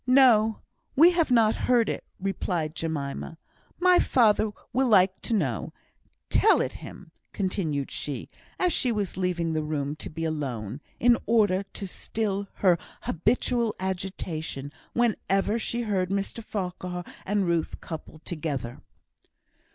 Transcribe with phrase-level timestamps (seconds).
[0.07, 0.61] "No!
[0.95, 3.37] we have not heard of it," replied Jemima.
[3.79, 5.73] "My father will like to know;
[6.31, 8.27] tell it him;" continued she,
[8.59, 13.75] as she was leaving the room, to be alone, in order to still her habitual
[13.79, 18.81] agitation whenever she heard Mr Farquhar and Ruth coupled together.